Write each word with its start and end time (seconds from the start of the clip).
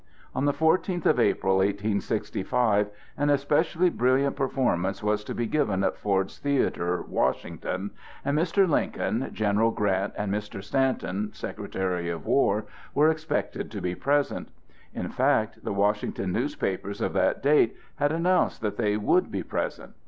On 0.33 0.45
the 0.45 0.51
fourteenth 0.51 1.05
of 1.05 1.19
April, 1.19 1.57
1865, 1.57 2.89
an 3.19 3.29
especially 3.29 3.91
brilliant 3.91 4.35
performance 4.35 5.03
was 5.03 5.23
to 5.23 5.35
be 5.35 5.45
given 5.45 5.83
at 5.83 5.95
Ford's 5.95 6.39
Theatre, 6.39 7.03
Washington, 7.03 7.91
and 8.25 8.35
Mr. 8.35 8.67
Lincoln, 8.67 9.29
General 9.31 9.69
Grant, 9.69 10.13
and 10.17 10.33
Mr. 10.33 10.63
Stanton, 10.63 11.29
Secretary 11.33 12.09
of 12.09 12.25
War, 12.25 12.65
were 12.95 13.11
expected 13.11 13.69
to 13.69 13.79
be 13.79 13.93
present; 13.93 14.49
in 14.91 15.07
fact, 15.09 15.63
the 15.63 15.71
Washington 15.71 16.31
newspapers 16.31 16.99
of 16.99 17.13
that 17.13 17.43
date 17.43 17.75
had 17.97 18.11
announced 18.11 18.59
that 18.63 18.77
they 18.77 18.97
would 18.97 19.31
be 19.31 19.43
present. 19.43 19.93